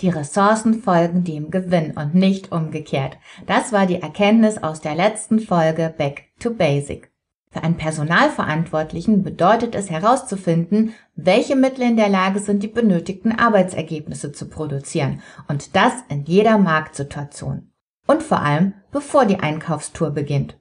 [0.00, 3.18] Die Ressourcen folgen dem Gewinn und nicht umgekehrt.
[3.46, 7.10] Das war die Erkenntnis aus der letzten Folge Back to Basic.
[7.52, 14.32] Für einen Personalverantwortlichen bedeutet es herauszufinden, welche Mittel in der Lage sind, die benötigten Arbeitsergebnisse
[14.32, 17.70] zu produzieren und das in jeder Marktsituation.
[18.06, 20.58] Und vor allem, bevor die Einkaufstour beginnt.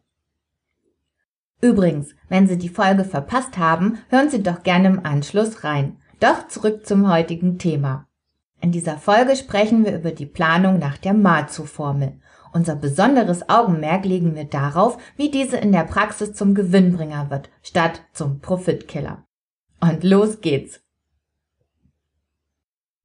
[1.61, 5.97] Übrigens, wenn Sie die Folge verpasst haben, hören Sie doch gerne im Anschluss rein.
[6.19, 8.08] Doch zurück zum heutigen Thema.
[8.61, 12.19] In dieser Folge sprechen wir über die Planung nach der Mazu-Formel.
[12.51, 18.01] Unser besonderes Augenmerk legen wir darauf, wie diese in der Praxis zum Gewinnbringer wird, statt
[18.11, 19.23] zum Profitkiller.
[19.79, 20.81] Und los geht's!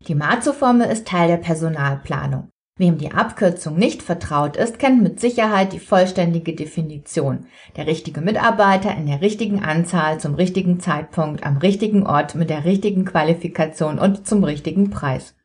[0.09, 2.51] Die Mazu-Formel ist Teil der Personalplanung.
[2.77, 7.47] Wem die Abkürzung nicht vertraut ist, kennt mit Sicherheit die vollständige Definition.
[7.77, 12.65] Der richtige Mitarbeiter in der richtigen Anzahl zum richtigen Zeitpunkt am richtigen Ort mit der
[12.65, 15.37] richtigen Qualifikation und zum richtigen Preis.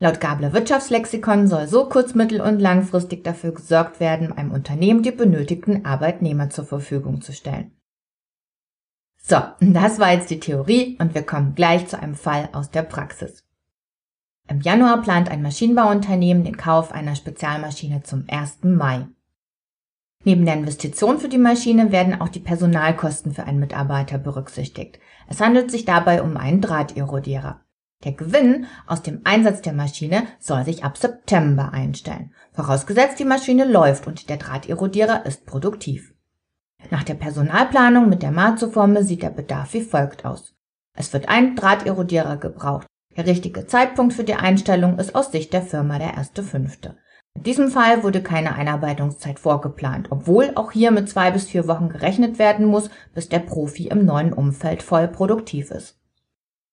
[0.00, 5.12] Laut Gabler Wirtschaftslexikon soll so kurz-, mittel- und langfristig dafür gesorgt werden, einem Unternehmen die
[5.12, 7.70] benötigten Arbeitnehmer zur Verfügung zu stellen.
[9.16, 12.82] So, das war jetzt die Theorie und wir kommen gleich zu einem Fall aus der
[12.82, 13.44] Praxis.
[14.48, 18.64] Im Januar plant ein Maschinenbauunternehmen den Kauf einer Spezialmaschine zum 1.
[18.64, 19.06] Mai.
[20.24, 24.98] Neben der Investition für die Maschine werden auch die Personalkosten für einen Mitarbeiter berücksichtigt.
[25.28, 27.63] Es handelt sich dabei um einen Drahterodierer.
[28.04, 33.64] Der Gewinn aus dem Einsatz der Maschine soll sich ab September einstellen, vorausgesetzt die Maschine
[33.64, 36.12] läuft und der Drahterodierer ist produktiv.
[36.90, 40.54] Nach der Personalplanung mit der Mazu-Formel sieht der Bedarf wie folgt aus.
[40.96, 42.86] Es wird ein Drahterodierer gebraucht.
[43.16, 46.98] Der richtige Zeitpunkt für die Einstellung ist aus Sicht der Firma der erste fünfte.
[47.36, 51.88] In diesem Fall wurde keine Einarbeitungszeit vorgeplant, obwohl auch hier mit zwei bis vier Wochen
[51.88, 55.98] gerechnet werden muss, bis der Profi im neuen Umfeld voll produktiv ist.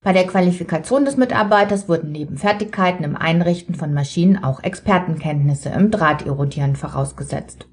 [0.03, 5.91] Bei der Qualifikation des Mitarbeiters wurden neben Fertigkeiten im Einrichten von Maschinen auch Expertenkenntnisse im
[5.91, 7.67] Drahterodieren vorausgesetzt.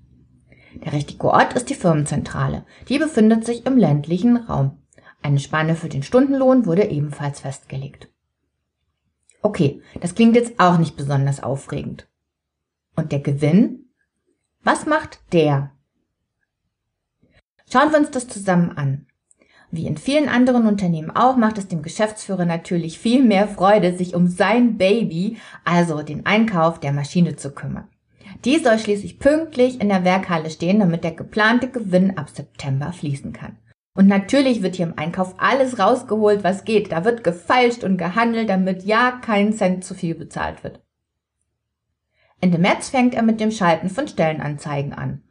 [0.84, 2.66] Der richtige Ort ist die Firmenzentrale.
[2.88, 4.82] Die befindet sich im ländlichen Raum.
[5.22, 8.08] Eine Spanne für den Stundenlohn wurde ebenfalls festgelegt.
[9.40, 12.08] Okay, das klingt jetzt auch nicht besonders aufregend.
[12.94, 13.86] Und der Gewinn?
[14.62, 15.72] Was macht der?
[17.72, 19.07] Schauen wir uns das zusammen an.
[19.70, 24.14] Wie in vielen anderen Unternehmen auch, macht es dem Geschäftsführer natürlich viel mehr Freude, sich
[24.14, 27.88] um sein Baby, also den Einkauf der Maschine zu kümmern.
[28.44, 33.32] Die soll schließlich pünktlich in der Werkhalle stehen, damit der geplante Gewinn ab September fließen
[33.32, 33.56] kann.
[33.94, 36.92] Und natürlich wird hier im Einkauf alles rausgeholt, was geht.
[36.92, 40.80] Da wird gefeilscht und gehandelt, damit ja kein Cent zu viel bezahlt wird.
[42.40, 45.22] Ende März fängt er mit dem Schalten von Stellenanzeigen an.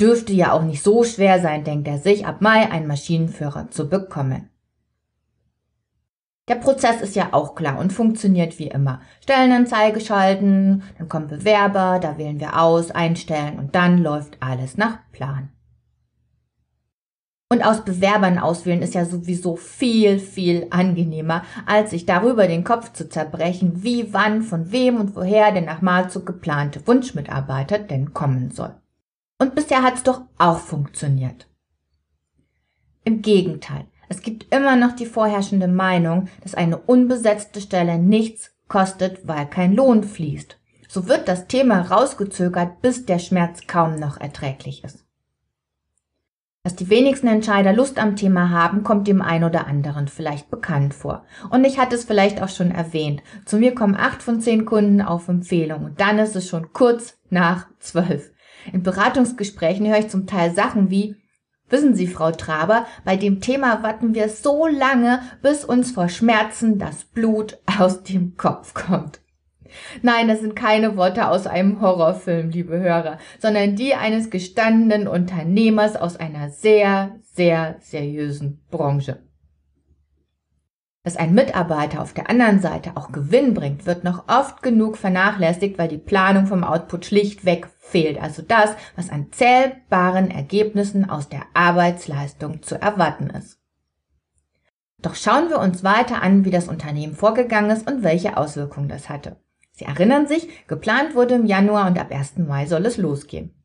[0.00, 3.88] Dürfte ja auch nicht so schwer sein, denkt er sich, ab Mai einen Maschinenführer zu
[3.88, 4.50] bekommen.
[6.48, 9.00] Der Prozess ist ja auch klar und funktioniert wie immer.
[9.20, 14.98] Stellenanzeige schalten, dann kommen Bewerber, da wählen wir aus, einstellen und dann läuft alles nach
[15.10, 15.50] Plan.
[17.48, 22.92] Und aus Bewerbern auswählen ist ja sowieso viel, viel angenehmer, als sich darüber den Kopf
[22.92, 28.50] zu zerbrechen, wie, wann, von wem und woher der nach Malzug geplante Wunschmitarbeiter denn kommen
[28.50, 28.74] soll.
[29.38, 31.46] Und bisher hat's doch auch funktioniert.
[33.04, 39.26] Im Gegenteil, es gibt immer noch die vorherrschende Meinung, dass eine unbesetzte Stelle nichts kostet,
[39.26, 40.58] weil kein Lohn fließt.
[40.88, 45.04] So wird das Thema rausgezögert, bis der Schmerz kaum noch erträglich ist.
[46.62, 50.94] Dass die wenigsten Entscheider Lust am Thema haben, kommt dem ein oder anderen vielleicht bekannt
[50.94, 51.24] vor.
[51.50, 53.22] Und ich hatte es vielleicht auch schon erwähnt.
[53.44, 57.18] Zu mir kommen acht von zehn Kunden auf Empfehlung und dann ist es schon kurz
[57.30, 58.32] nach zwölf.
[58.72, 61.16] In Beratungsgesprächen höre ich zum Teil Sachen wie,
[61.68, 66.78] wissen Sie, Frau Traber, bei dem Thema warten wir so lange, bis uns vor Schmerzen
[66.78, 69.20] das Blut aus dem Kopf kommt.
[70.02, 75.96] Nein, das sind keine Worte aus einem Horrorfilm, liebe Hörer, sondern die eines gestandenen Unternehmers
[75.96, 79.25] aus einer sehr, sehr seriösen Branche.
[81.06, 85.78] Dass ein Mitarbeiter auf der anderen Seite auch Gewinn bringt, wird noch oft genug vernachlässigt,
[85.78, 88.20] weil die Planung vom Output schlichtweg fehlt.
[88.20, 93.60] Also das, was an zählbaren Ergebnissen aus der Arbeitsleistung zu erwarten ist.
[94.98, 99.08] Doch schauen wir uns weiter an, wie das Unternehmen vorgegangen ist und welche Auswirkungen das
[99.08, 99.36] hatte.
[99.70, 102.38] Sie erinnern sich, geplant wurde im Januar und ab 1.
[102.38, 103.55] Mai soll es losgehen.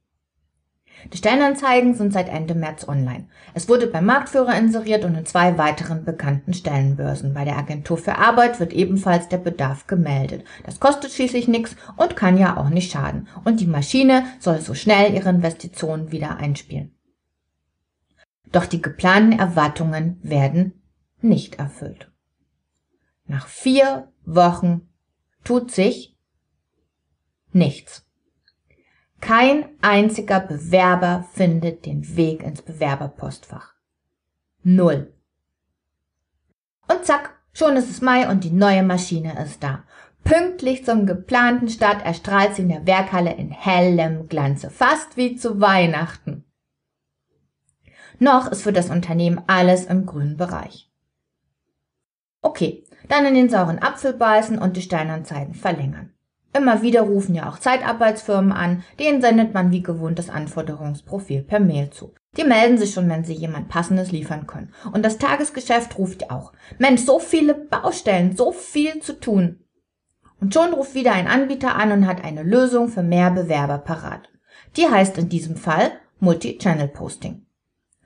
[1.11, 3.27] Die Stellenanzeigen sind seit Ende März online.
[3.53, 7.33] Es wurde beim Marktführer inseriert und in zwei weiteren bekannten Stellenbörsen.
[7.33, 10.45] Bei der Agentur für Arbeit wird ebenfalls der Bedarf gemeldet.
[10.65, 13.27] Das kostet schließlich nichts und kann ja auch nicht schaden.
[13.43, 16.95] Und die Maschine soll so schnell ihre Investitionen wieder einspielen.
[18.51, 20.81] Doch die geplanten Erwartungen werden
[21.21, 22.11] nicht erfüllt.
[23.25, 24.89] Nach vier Wochen
[25.43, 26.17] tut sich
[27.53, 28.05] nichts.
[29.21, 33.75] Kein einziger Bewerber findet den Weg ins Bewerberpostfach.
[34.63, 35.13] Null.
[36.87, 39.83] Und zack, schon ist es Mai und die neue Maschine ist da.
[40.23, 45.61] Pünktlich zum geplanten Start erstrahlt sie in der Werkhalle in hellem Glanze, fast wie zu
[45.61, 46.43] Weihnachten.
[48.19, 50.91] Noch ist für das Unternehmen alles im grünen Bereich.
[52.41, 56.13] Okay, dann in den sauren Apfel beißen und die Steinanzeigen verlängern.
[56.53, 61.59] Immer wieder rufen ja auch Zeitarbeitsfirmen an, denen sendet man wie gewohnt das Anforderungsprofil per
[61.59, 62.13] Mail zu.
[62.37, 64.73] Die melden sich schon, wenn sie jemand Passendes liefern können.
[64.91, 66.53] Und das Tagesgeschäft ruft auch.
[66.77, 69.59] Mensch, so viele Baustellen, so viel zu tun.
[70.39, 74.29] Und schon ruft wieder ein Anbieter an und hat eine Lösung für mehr Bewerber parat.
[74.75, 77.45] Die heißt in diesem Fall Multi-Channel Posting.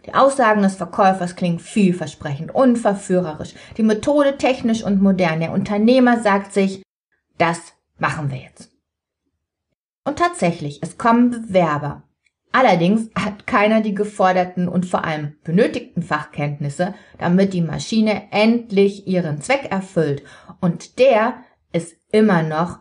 [0.06, 3.56] Die Aussagen des Verkäufers klingen vielversprechend und verführerisch.
[3.78, 5.40] Die Methode technisch und modern.
[5.40, 6.84] Der Unternehmer sagt sich,
[7.38, 8.72] das machen wir jetzt.
[10.04, 12.04] Und tatsächlich, es kommen Bewerber.
[12.52, 19.42] Allerdings hat keiner die geforderten und vor allem benötigten Fachkenntnisse, damit die Maschine endlich ihren
[19.42, 20.24] Zweck erfüllt.
[20.62, 21.44] Und der
[21.74, 22.80] ist immer noch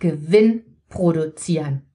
[0.00, 1.86] Gewinn produzieren.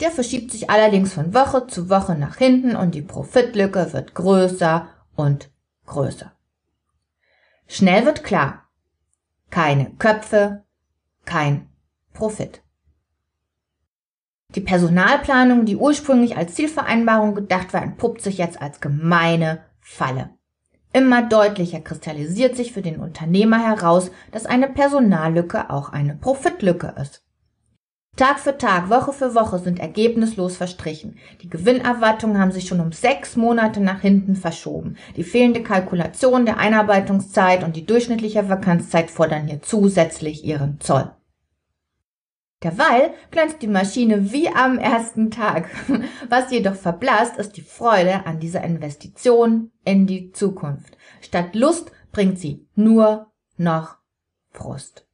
[0.00, 4.88] Der verschiebt sich allerdings von Woche zu Woche nach hinten und die Profitlücke wird größer
[5.16, 5.50] und
[5.86, 6.32] größer.
[7.66, 8.65] Schnell wird klar,
[9.50, 10.64] keine Köpfe,
[11.24, 11.68] kein
[12.12, 12.62] Profit.
[14.54, 20.30] Die Personalplanung, die ursprünglich als Zielvereinbarung gedacht war, entpuppt sich jetzt als gemeine Falle.
[20.92, 27.25] Immer deutlicher kristallisiert sich für den Unternehmer heraus, dass eine Personallücke auch eine Profitlücke ist.
[28.16, 31.18] Tag für Tag, Woche für Woche sind ergebnislos verstrichen.
[31.42, 34.96] Die Gewinnerwartungen haben sich schon um sechs Monate nach hinten verschoben.
[35.16, 41.10] Die fehlende Kalkulation der Einarbeitungszeit und die durchschnittliche Vakanzzeit fordern hier zusätzlich ihren Zoll.
[42.62, 45.68] Derweil glänzt die Maschine wie am ersten Tag.
[46.30, 50.96] Was jedoch verblasst, ist die Freude an dieser Investition in die Zukunft.
[51.20, 53.98] Statt Lust bringt sie nur noch
[54.52, 55.05] Frust.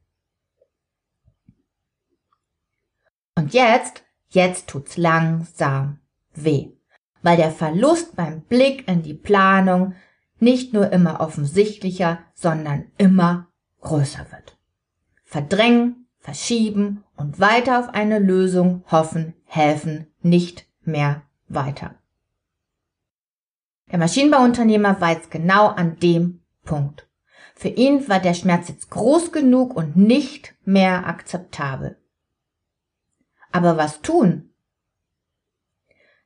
[3.34, 5.98] Und jetzt, jetzt tut's langsam
[6.34, 6.70] weh,
[7.22, 9.94] weil der Verlust beim Blick in die Planung
[10.38, 13.48] nicht nur immer offensichtlicher, sondern immer
[13.80, 14.58] größer wird.
[15.24, 21.94] Verdrängen, verschieben und weiter auf eine Lösung hoffen, helfen nicht mehr weiter.
[23.90, 27.08] Der Maschinenbauunternehmer war jetzt genau an dem Punkt.
[27.54, 32.01] Für ihn war der Schmerz jetzt groß genug und nicht mehr akzeptabel.
[33.52, 34.48] Aber was tun?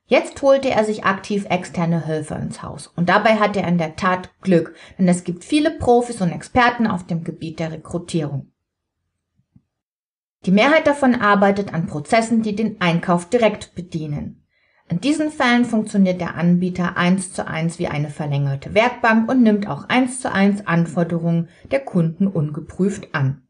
[0.05, 2.87] Jetzt holte er sich aktiv externe Hilfe ins Haus.
[2.87, 6.87] Und dabei hat er in der Tat Glück, denn es gibt viele Profis und Experten
[6.87, 8.51] auf dem Gebiet der Rekrutierung.
[10.45, 14.45] Die Mehrheit davon arbeitet an Prozessen, die den Einkauf direkt bedienen.
[14.87, 19.67] In diesen Fällen funktioniert der Anbieter eins zu eins wie eine verlängerte Werkbank und nimmt
[19.67, 23.41] auch eins zu eins Anforderungen der Kunden ungeprüft an.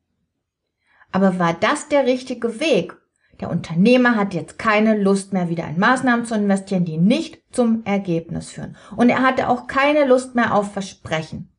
[1.12, 2.98] Aber war das der richtige Weg,
[3.40, 7.84] der Unternehmer hat jetzt keine Lust mehr, wieder in Maßnahmen zu investieren, die nicht zum
[7.86, 8.76] Ergebnis führen.
[8.96, 11.50] Und er hatte auch keine Lust mehr auf Versprechen.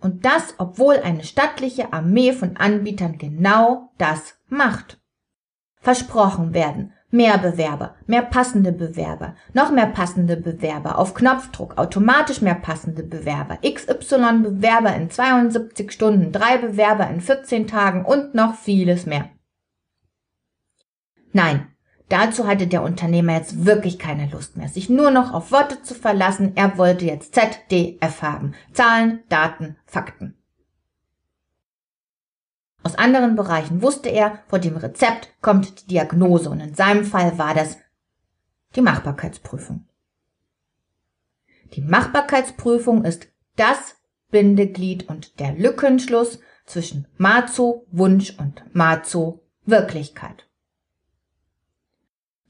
[0.00, 5.00] Und das, obwohl eine stattliche Armee von Anbietern genau das macht.
[5.80, 6.92] Versprochen werden.
[7.14, 13.58] Mehr Bewerber, mehr passende Bewerber, noch mehr passende Bewerber, auf Knopfdruck, automatisch mehr passende Bewerber,
[13.58, 19.28] XY Bewerber in 72 Stunden, drei Bewerber in 14 Tagen und noch vieles mehr.
[21.32, 21.68] Nein,
[22.08, 25.94] dazu hatte der Unternehmer jetzt wirklich keine Lust mehr, sich nur noch auf Worte zu
[25.94, 26.52] verlassen.
[26.54, 28.54] Er wollte jetzt ZDF haben.
[28.72, 30.36] Zahlen, Daten, Fakten.
[32.82, 37.38] Aus anderen Bereichen wusste er, vor dem Rezept kommt die Diagnose und in seinem Fall
[37.38, 37.78] war das
[38.74, 39.86] die Machbarkeitsprüfung.
[41.74, 43.96] Die Machbarkeitsprüfung ist das
[44.30, 50.48] Bindeglied und der Lückenschluss zwischen Mazo Wunsch und Mazo Wirklichkeit.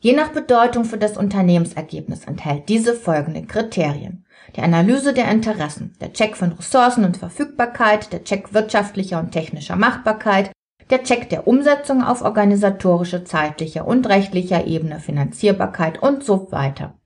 [0.02, 4.26] Je nach Bedeutung für das Unternehmensergebnis enthält diese folgende Kriterien.
[4.56, 9.76] Die Analyse der Interessen, der Check von Ressourcen und Verfügbarkeit, der Check wirtschaftlicher und technischer
[9.76, 10.50] Machbarkeit,
[10.90, 16.98] der Check der Umsetzung auf organisatorischer, zeitlicher und rechtlicher Ebene, Finanzierbarkeit und so weiter.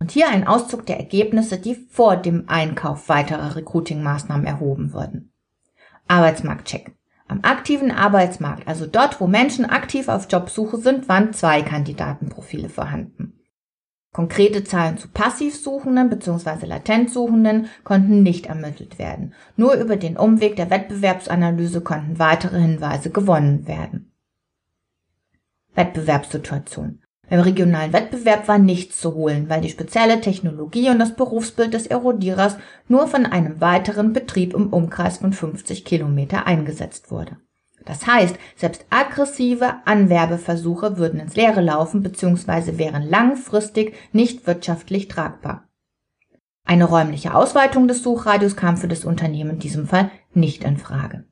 [0.00, 5.34] Und hier ein Auszug der Ergebnisse, die vor dem Einkauf weiterer Recruiting-Maßnahmen erhoben wurden.
[6.08, 6.94] Arbeitsmarktcheck.
[7.26, 13.40] Am aktiven Arbeitsmarkt, also dort, wo Menschen aktiv auf Jobsuche sind, waren zwei Kandidatenprofile vorhanden.
[14.12, 16.66] Konkrete Zahlen zu Passivsuchenden bzw.
[16.66, 19.34] Latentsuchenden konnten nicht ermittelt werden.
[19.56, 24.12] Nur über den Umweg der Wettbewerbsanalyse konnten weitere Hinweise gewonnen werden.
[25.74, 27.03] Wettbewerbssituation.
[27.30, 31.86] Beim regionalen Wettbewerb war nichts zu holen, weil die spezielle Technologie und das Berufsbild des
[31.86, 37.38] Erodierers nur von einem weiteren Betrieb im Umkreis von 50 Kilometer eingesetzt wurde.
[37.84, 42.78] Das heißt, selbst aggressive Anwerbeversuche würden ins Leere laufen bzw.
[42.78, 45.68] wären langfristig nicht wirtschaftlich tragbar.
[46.66, 51.24] Eine räumliche Ausweitung des Suchradius kam für das Unternehmen in diesem Fall nicht in Frage.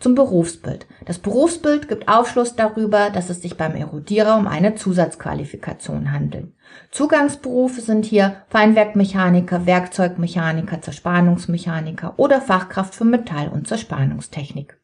[0.00, 0.86] Zum Berufsbild.
[1.06, 6.52] Das Berufsbild gibt Aufschluss darüber, dass es sich beim Erodierer um eine Zusatzqualifikation handelt.
[6.92, 14.78] Zugangsberufe sind hier Feinwerkmechaniker, Werkzeugmechaniker, Zerspannungsmechaniker oder Fachkraft für Metall- und Zerspannungstechnik.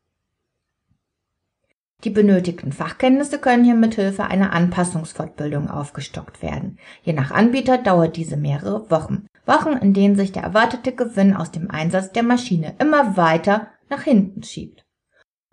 [2.02, 6.78] Die benötigten Fachkenntnisse können hier mithilfe einer Anpassungsfortbildung aufgestockt werden.
[7.02, 9.26] Je nach Anbieter dauert diese mehrere Wochen.
[9.46, 14.02] Wochen, in denen sich der erwartete Gewinn aus dem Einsatz der Maschine immer weiter nach
[14.02, 14.83] hinten schiebt.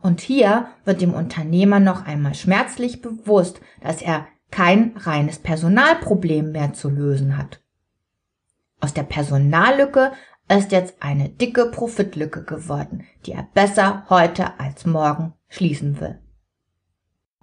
[0.01, 6.74] Und hier wird dem Unternehmer noch einmal schmerzlich bewusst, dass er kein reines Personalproblem mehr
[6.74, 7.62] zu lösen hat.
[8.79, 10.12] Aus der Personallücke
[10.50, 16.20] ist jetzt eine dicke Profitlücke geworden, die er besser heute als morgen schließen will.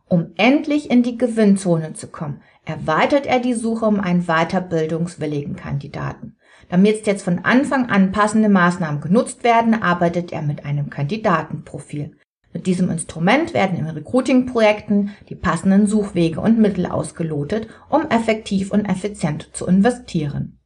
[0.08, 6.36] Um endlich in die Gewinnzone zu kommen, erweitert er die Suche um einen weiterbildungswilligen Kandidaten.
[6.70, 12.17] Damit jetzt von Anfang an passende Maßnahmen genutzt werden, arbeitet er mit einem Kandidatenprofil.
[12.52, 18.86] Mit diesem Instrument werden in Recruiting-Projekten die passenden Suchwege und Mittel ausgelotet, um effektiv und
[18.86, 20.58] effizient zu investieren.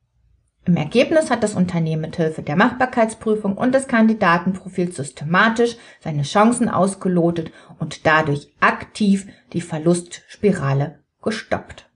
[0.65, 7.51] Im Ergebnis hat das Unternehmen mithilfe der Machbarkeitsprüfung und des Kandidatenprofils systematisch seine Chancen ausgelotet
[7.81, 11.91] und dadurch aktiv die Verlustspirale gestoppt.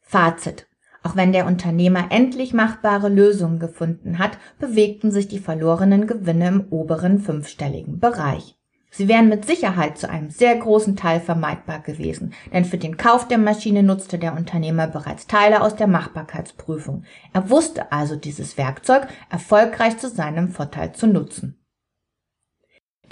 [0.00, 0.66] Fazit.
[1.02, 6.68] Auch wenn der Unternehmer endlich machbare Lösungen gefunden hat, bewegten sich die verlorenen Gewinne im
[6.70, 8.56] oberen fünfstelligen Bereich.
[8.94, 13.26] Sie wären mit Sicherheit zu einem sehr großen Teil vermeidbar gewesen, denn für den Kauf
[13.26, 17.04] der Maschine nutzte der Unternehmer bereits Teile aus der Machbarkeitsprüfung.
[17.32, 21.58] Er wusste also dieses Werkzeug erfolgreich zu seinem Vorteil zu nutzen.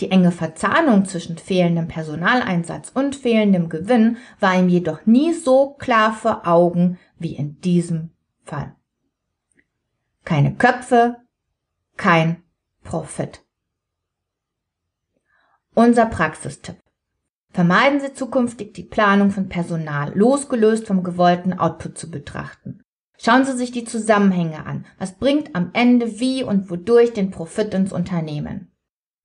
[0.00, 6.12] Die enge Verzahnung zwischen fehlendem Personaleinsatz und fehlendem Gewinn war ihm jedoch nie so klar
[6.12, 8.10] vor Augen wie in diesem
[8.44, 8.76] Fall.
[10.26, 11.16] Keine Köpfe,
[11.96, 12.42] kein
[12.84, 13.42] Profit.
[15.74, 16.76] Unser Praxistipp.
[17.52, 22.82] Vermeiden Sie zukünftig die Planung von Personal, losgelöst vom gewollten Output zu betrachten.
[23.18, 24.84] Schauen Sie sich die Zusammenhänge an.
[24.98, 28.72] Was bringt am Ende wie und wodurch den Profit ins Unternehmen?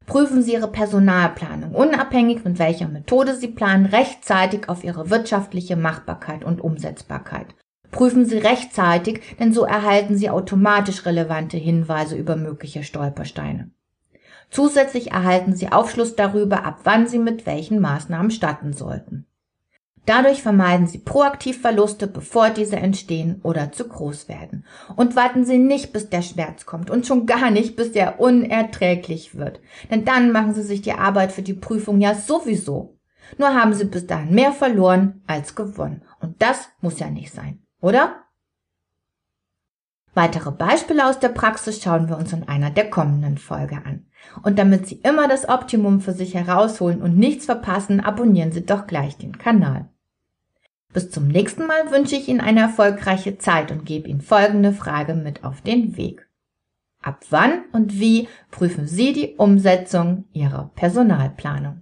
[0.05, 6.43] Prüfen Sie Ihre Personalplanung, unabhängig mit welcher Methode Sie planen, rechtzeitig auf Ihre wirtschaftliche Machbarkeit
[6.43, 7.55] und Umsetzbarkeit.
[7.89, 13.71] Prüfen Sie rechtzeitig, denn so erhalten Sie automatisch relevante Hinweise über mögliche Stolpersteine.
[14.49, 19.25] Zusätzlich erhalten Sie Aufschluss darüber, ab wann Sie mit welchen Maßnahmen starten sollten.
[20.05, 24.65] Dadurch vermeiden Sie proaktiv Verluste, bevor diese entstehen oder zu groß werden.
[24.95, 29.35] Und warten Sie nicht, bis der Schmerz kommt und schon gar nicht, bis er unerträglich
[29.35, 29.59] wird.
[29.89, 32.99] Denn dann machen Sie sich die Arbeit für die Prüfung ja sowieso.
[33.39, 36.03] Nur haben Sie bis dahin mehr verloren als gewonnen.
[36.19, 38.24] Und das muss ja nicht sein, oder?
[40.15, 44.05] Weitere Beispiele aus der Praxis schauen wir uns in einer der kommenden Folge an.
[44.43, 48.87] Und damit Sie immer das Optimum für sich herausholen und nichts verpassen, abonnieren Sie doch
[48.87, 49.89] gleich den Kanal.
[50.93, 55.15] Bis zum nächsten Mal wünsche ich Ihnen eine erfolgreiche Zeit und gebe Ihnen folgende Frage
[55.15, 56.25] mit auf den Weg.
[57.01, 61.81] Ab wann und wie prüfen Sie die Umsetzung Ihrer Personalplanung?